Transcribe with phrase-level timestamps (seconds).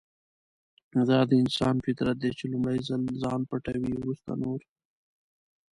[1.09, 4.61] دا د انسان فطرت دی چې لومړی خپل ځان پټوي ورسته نور.